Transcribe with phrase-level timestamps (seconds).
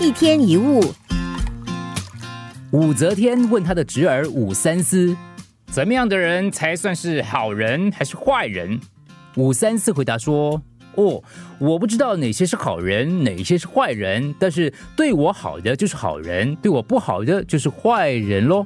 [0.00, 0.80] 一天一物，
[2.70, 5.16] 武则天问她的侄儿武三思
[5.66, 8.78] ：“怎么样的人才算是好人还是坏人？”
[9.34, 10.62] 武三思回答说
[10.94, 11.20] ：“哦，
[11.58, 18.64] 我不知道哪些是好人，哪些是坏人，但是对我好的就是好人，对我不好的就是坏人喽。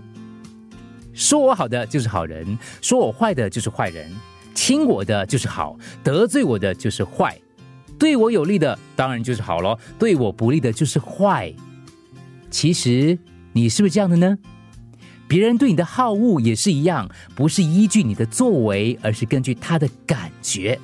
[1.14, 4.14] 说我好的就是好人，说我坏的就是坏人，
[4.54, 7.34] 听我的就是好，得罪我的就是坏。”
[8.02, 11.54] 对我有利的当然就是好咯，对我不利的就是坏。
[12.50, 13.16] 其实
[13.52, 14.36] 你是不是这样的呢？
[15.28, 20.76] 别人对你的好恶也是一样，不是依据你的作为，而是根据他的感觉。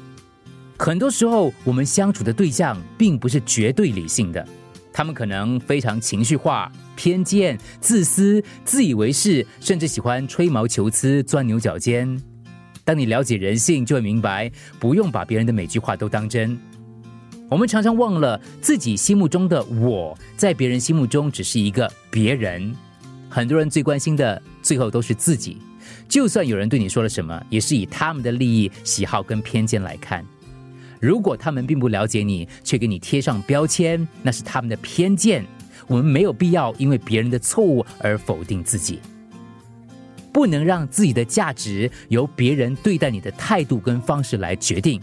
[0.79, 4.47] 很多时候，我们相处的对象并不是绝对理性的，
[4.93, 12.17] 他们可能非常情绪化、偏见、自私、自以为是，甚至喜欢吹毛求疵、钻牛角尖。
[12.85, 16.57] 当你了解人性，就会明白，不用把别人的每句话都当真。
[17.51, 22.75] 我们常常忘了自己心目中的我，在别人心目中只是一个别人。
[23.31, 25.57] 很多人最关心的，最后都是自己。
[26.07, 30.23] 就算有人对你说了什么，也是以他们的利益、喜好跟偏见来看。
[31.01, 35.43] 如果他们并不了解你，却给你贴上标签，那是他们的偏见。
[35.87, 39.01] 我们没有必要因为别人的错误而否定自己。
[40.31, 45.01] 不能让自己的价值由别人对待你的态度跟方式来决定。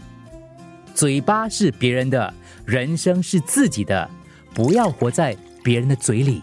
[0.96, 2.32] 嘴巴是别人的，
[2.64, 4.08] 人生是自己的，
[4.54, 6.40] 不要活在别人的嘴里。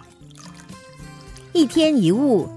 [1.53, 2.47] 一天一物。